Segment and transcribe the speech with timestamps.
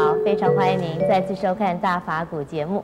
[0.00, 2.82] 好，非常欢迎您再次收看《大法古》节目。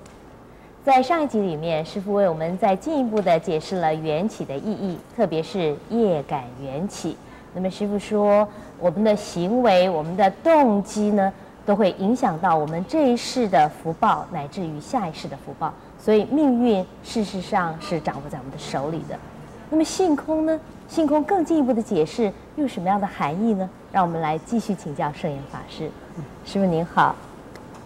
[0.85, 7.17] 在上一集里面，师傅为我们再进一步的解释了缘起的意义，特别是业感缘起。
[7.55, 8.47] 那么师傅说，
[8.79, 11.33] 我们的行为、我们的动机呢，
[11.65, 15.73] 都会影响到我们这一世的福报，乃至于下一世的福报。
[15.99, 19.19] 所以命运事实上是掌握在我们的手里的。
[19.71, 20.61] 那么性空呢？
[20.87, 23.69] 性空更进一步的解释有什么样的含义呢？
[23.93, 25.91] 让我们来继续请教圣严法师。
[26.45, 27.15] 师傅您好，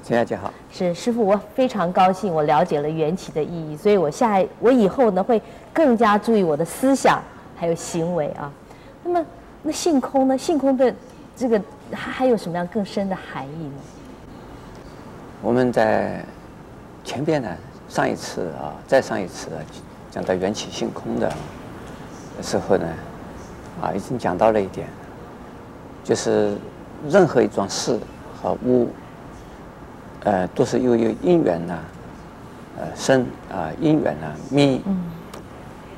[0.05, 0.53] 陈小姐好。
[0.71, 7.21] 是师傅，我非常高兴，我了解了缘起的意义，所以我下我以后呢会更加注意我的思想
[7.57, 8.51] 还有行为啊。
[9.03, 9.27] 那么
[9.63, 10.39] 那性空呢？
[10.39, 10.95] 性空的
[11.37, 11.61] 这个
[11.93, 13.83] 还还有什么样更深的含义呢？
[15.43, 16.25] 我们在
[17.03, 17.49] 前边呢，
[17.89, 19.49] 上一次啊，再上一次
[20.13, 21.33] 讲到缘起性空的。
[22.43, 22.87] 时候呢，
[23.81, 24.87] 啊，已经讲到了一点，
[26.05, 26.57] 就是
[27.09, 27.99] 任何一桩事
[28.41, 28.89] 和物，
[30.25, 31.79] 呃，都是由于因缘呢，
[32.79, 34.81] 呃，生啊，因缘呢，灭，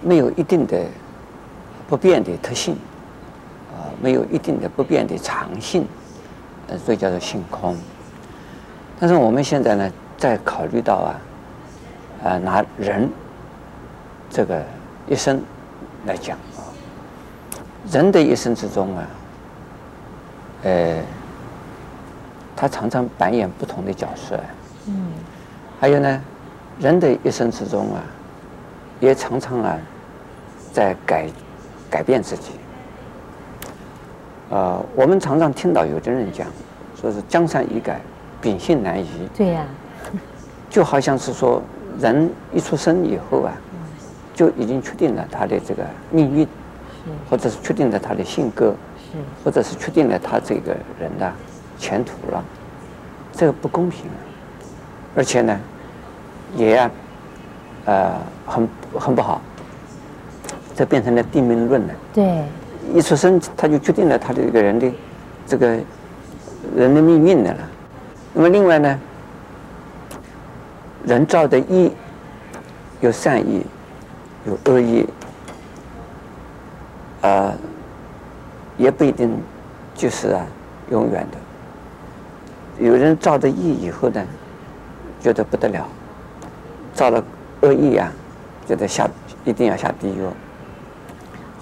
[0.00, 0.84] 没有一定的
[1.88, 2.74] 不变的特性，
[3.72, 5.86] 啊，没有一定的不变的常性，
[6.68, 7.76] 呃，所以叫做性空。
[9.00, 11.20] 但是我们现在呢，在考虑到啊，
[12.24, 13.08] 啊，拿人
[14.30, 14.62] 这个
[15.08, 15.42] 一生。
[16.04, 16.61] 来讲啊，
[17.90, 19.06] 人的一生之中啊，
[20.62, 21.02] 呃，
[22.54, 24.38] 他常常扮演不同的角色。
[24.86, 25.12] 嗯。
[25.80, 26.22] 还有呢，
[26.78, 28.02] 人的一生之中啊，
[29.00, 29.76] 也常常啊，
[30.72, 31.26] 在改
[31.90, 32.52] 改变自己。
[34.50, 36.46] 呃，我们常常听到有的人讲，
[37.00, 38.00] 说是江山易改，
[38.40, 39.28] 秉性难移。
[39.36, 39.64] 对呀。
[40.70, 41.60] 就好像是说，
[41.98, 43.52] 人一出生以后啊。
[44.34, 46.48] 就已经确定了他的这个命运，
[47.28, 48.74] 或者是确定了他的性格，
[49.44, 51.32] 或者是确定了他这个人的
[51.78, 52.44] 前途了，
[53.32, 54.06] 这个不公平，
[55.14, 55.60] 而且呢，
[56.56, 56.90] 也啊，
[57.84, 58.12] 呃，
[58.46, 58.68] 很
[58.98, 59.40] 很不好，
[60.74, 61.94] 这变成了定命论了。
[62.12, 62.44] 对，
[62.94, 64.92] 一出生他就决定了他的这个人的
[65.46, 65.68] 这个
[66.76, 67.58] 人的命运的了。
[68.34, 69.00] 那么另外呢，
[71.04, 71.92] 人造的意
[73.00, 73.64] 有善意。
[74.44, 75.06] 有恶意，
[77.22, 77.54] 啊，
[78.76, 79.36] 也不一定
[79.94, 80.44] 就是啊
[80.90, 82.84] 永远的。
[82.84, 84.24] 有人造的意以后呢，
[85.20, 85.86] 觉得不得了，
[86.94, 87.22] 造了
[87.60, 88.12] 恶意啊，
[88.66, 89.08] 觉得下
[89.44, 90.26] 一定要下地狱，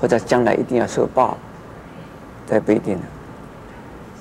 [0.01, 1.37] 或者将来一定要受报，
[2.47, 3.03] 这不一定的。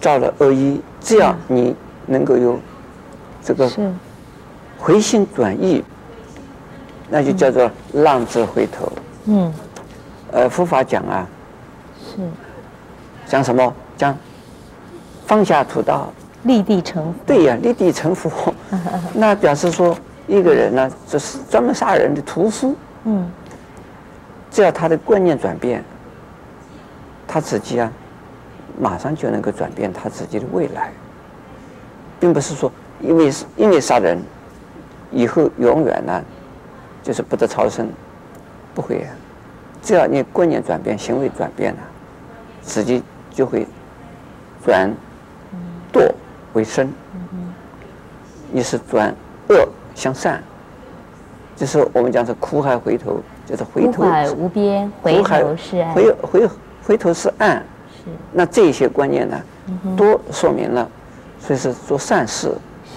[0.01, 1.75] 造了恶意，只要你
[2.05, 2.59] 能够有
[3.43, 3.69] 这个
[4.77, 5.83] 回心转意。
[7.11, 8.91] 那就叫做浪子回头。
[9.25, 9.51] 嗯。
[10.31, 11.27] 呃，佛法讲啊。
[11.99, 12.17] 是。
[13.25, 13.73] 讲什么？
[13.97, 14.15] 讲
[15.25, 16.11] 放下屠刀，
[16.43, 17.19] 立地成佛。
[17.25, 18.53] 对呀，立地成佛。
[19.13, 19.95] 那表示说，
[20.27, 22.75] 一个人呢，就是专门杀人的屠夫。
[23.03, 23.29] 嗯。
[24.51, 25.83] 只要他的观念转变，
[27.27, 27.91] 他自己啊，
[28.79, 30.91] 马上就能够转变他自己的未来，
[32.19, 34.19] 并不是说因为因为杀人，
[35.11, 36.23] 以后永远呢。
[37.01, 37.89] 就是不得超生，
[38.75, 39.09] 不会啊！
[39.81, 41.79] 只要你观念转变，行为转变了，
[42.61, 43.01] 自己
[43.31, 43.65] 就会
[44.65, 44.91] 转
[45.91, 46.11] 堕
[46.53, 46.91] 为生。
[48.51, 49.13] 你是转
[49.49, 50.41] 恶向善，
[51.55, 53.91] 就是我们讲是苦海回头，就是回头。
[53.91, 55.93] 苦海无边，回头是岸。
[55.93, 56.49] 回回
[56.83, 57.63] 回头是岸。
[57.91, 58.09] 是。
[58.31, 59.41] 那这些观念呢，
[59.95, 60.89] 都说明了，
[61.39, 62.51] 所以是做善事，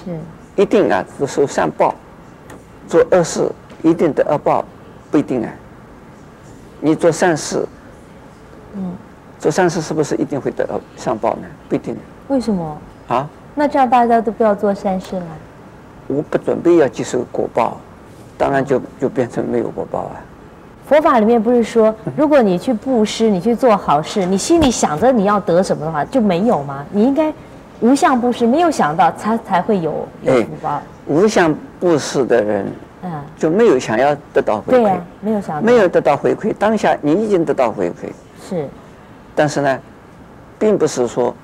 [0.04, 0.18] 是
[0.56, 1.94] 一定啊，是受善报；
[2.88, 3.50] 做恶事。
[3.84, 4.64] 一定得恶报，
[5.10, 5.52] 不一定啊。
[6.84, 7.64] 你做善事，
[8.74, 8.92] 嗯，
[9.38, 11.46] 做善事是不是一定会得到上报呢？
[11.68, 11.96] 不一定。
[12.26, 12.76] 为什么？
[13.06, 13.28] 啊？
[13.54, 15.26] 那这样大家都不要做善事了？
[16.08, 17.76] 我不准备要接受果报，
[18.36, 20.16] 当然就就变成没有果报啊。
[20.88, 26.84] 佛法里面不是说，如果你去布施，你去做好事，你心里想着你要得什么的话，就没有吗？
[26.90, 27.32] 你应该
[27.78, 30.82] 无相布施，没有想到他才会有有福报。
[31.06, 32.66] 无相布施的人。
[33.04, 36.54] 嗯，就没有想要得到回馈，啊、没有想到，没有得到回馈。
[36.56, 38.10] 当下你已经得到回馈，
[38.48, 38.68] 是，
[39.34, 39.80] 但是呢，
[40.58, 41.34] 并不是说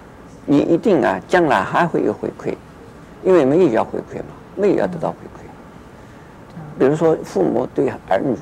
[0.47, 2.55] 你一定啊，将来还会有回馈，
[3.25, 5.43] 因为没有要回馈嘛，没有要得到回馈。
[6.55, 8.37] 嗯、比如说父母对儿女，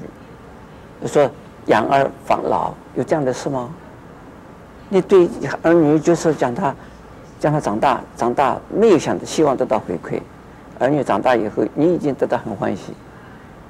[1.07, 1.31] 说
[1.67, 3.71] 养儿防老，有这样的事吗？
[4.91, 5.27] 你对
[5.62, 6.75] 儿女就是讲他，
[7.41, 10.21] 将他长大，长大没有想希望得到回馈，
[10.79, 12.93] 儿女长大以后，你已经得到很欢喜。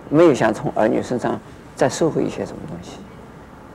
[0.09, 1.39] 没有想从儿女身上
[1.75, 2.99] 再收回一些什么东西，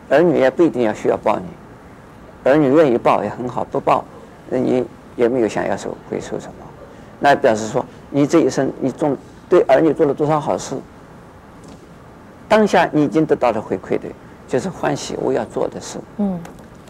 [0.10, 4.04] 儿女也不一定要需要报你，儿女愿意报也很好，不报，
[4.50, 4.86] 那你
[5.16, 6.66] 也没有想要收回收什么，
[7.20, 9.16] 那表示说你这一生你做
[9.50, 10.76] 对儿女做了多少好事，
[12.48, 14.08] 当下你已经得到了回馈的，
[14.48, 16.00] 就是欢喜我要做的事。
[16.18, 16.40] 嗯，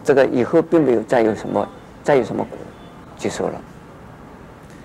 [0.04, 1.68] 这个以后并没有再有什么
[2.02, 2.58] 再有什么果
[3.16, 3.60] 接受了。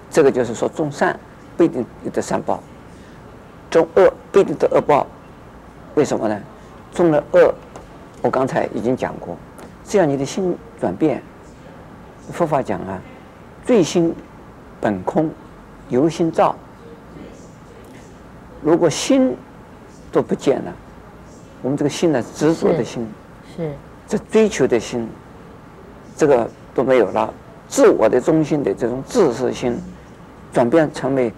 [0.10, 1.20] 这个就是说种善
[1.56, 2.62] 不一定有得善报，
[3.70, 5.06] 种恶不一定得恶报。
[5.96, 6.40] 为什么呢？
[6.94, 7.54] 中了恶，
[8.22, 9.36] 我刚才已经讲过，
[9.84, 11.22] 只要你的心转变，
[12.32, 13.00] 佛法讲啊，
[13.66, 14.14] 罪心
[14.80, 15.30] 本空，
[15.90, 16.56] 由心造。
[18.62, 19.36] 如果心
[20.12, 20.74] 都不见了，
[21.62, 23.08] 我们这个心呢，执着的心，
[23.56, 23.74] 是，是
[24.08, 25.08] 这追求的心，
[26.16, 27.34] 这个都没有了，
[27.68, 29.80] 自我的中心的这种自私心，
[30.52, 31.32] 转变成为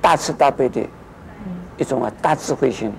[0.00, 0.86] 大慈大悲的
[1.76, 2.92] 一种啊大智慧心。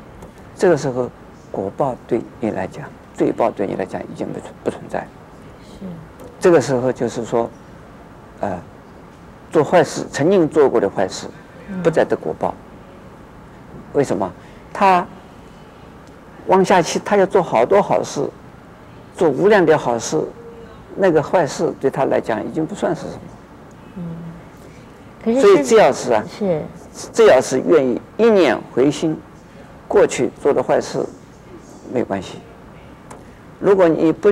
[0.56, 1.10] 这个时候，
[1.52, 5.06] 果报对你来讲，罪报对你来讲已经不存不存在。
[5.64, 5.86] 是。
[6.40, 7.50] 这个时候就是说，
[8.40, 8.58] 呃，
[9.52, 11.28] 做坏事曾经做过的坏事，
[11.84, 12.54] 不再得果报。
[13.94, 14.32] 为什么？
[14.74, 15.06] 他
[16.48, 18.30] 往下去，他要做好多好事，
[19.16, 20.22] 做无量的好事，
[20.96, 23.22] 那个坏事对他来讲已经不算是什么。
[25.26, 25.34] 嗯。
[25.34, 25.42] 可是。
[25.42, 26.62] 所以只要是啊，是，
[27.12, 29.18] 只要是愿意一念回心。
[29.88, 31.06] 过去做的坏事
[31.94, 32.40] 没关系，
[33.60, 34.32] 如果你不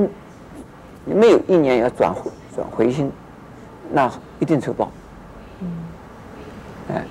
[1.05, 2.11] 你没有一念要转
[2.55, 3.11] 转回心，
[3.91, 4.91] 那一定受报。
[5.61, 5.67] 嗯，
[6.89, 7.05] 哎，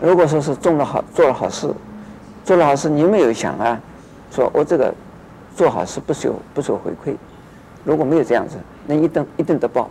[0.00, 1.68] 如果说是种了好做了好事，
[2.44, 3.78] 做了好事你没有想啊，
[4.30, 4.94] 说我这个
[5.56, 7.16] 做好事不受不受回馈，
[7.82, 8.56] 如果没有这样子，
[8.86, 9.90] 那一定一定得报，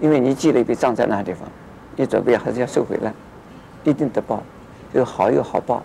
[0.00, 1.48] 因为你记了一笔账在那个地方，
[1.96, 3.12] 你准备还是要收回来，
[3.84, 4.42] 一定得报，
[4.92, 5.82] 有好有好报。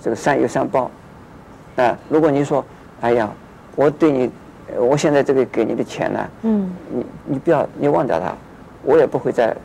[0.00, 0.90] 这个善有善报，
[1.76, 2.64] 啊，如果你说，
[3.00, 3.30] 哎呀，
[3.76, 4.30] 我对你，
[4.76, 8.34] 我现在这个给你的钱呢，嗯，你你不要，你忘掉它，
[8.82, 9.56] 我也不会再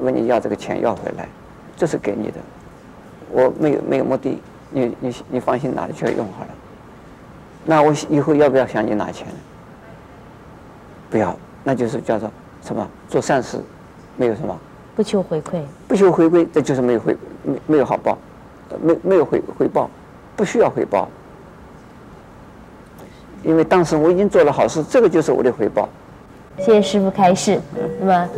[0.00, 1.28] 问你要这个钱要回来，
[1.76, 2.34] 这是给你的，
[3.30, 6.48] 我没有没有目的，你你你放心拿去用好了，
[7.64, 9.26] 那我以后要不要向你拿钱？
[11.10, 12.28] 不要，那就是叫做
[12.62, 13.58] 什么做善事，
[14.16, 14.58] 没有什么，
[15.00, 18.18] 不求回馈，不求回馈，这就是没有回没没有好报。
[18.82, 19.88] 没没有回回报，
[20.36, 21.08] 不需要回报，
[23.42, 25.88] 因为当时我已经做了好事，这个就是我的回报。
[26.58, 27.58] 谢谢师傅开示。
[27.98, 28.28] 那么，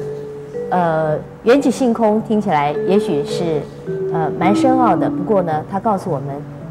[0.71, 3.61] 呃，缘起性空听起来也许是
[4.13, 6.29] 呃蛮深奥的，不过呢，他告诉我们，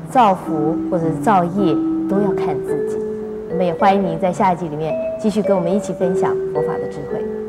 [0.09, 1.75] 造福或者造业
[2.09, 2.97] 都要看自己。
[3.49, 7.40] 那么也欢迎您在下一集里面继续跟我们一起分享佛法的智慧。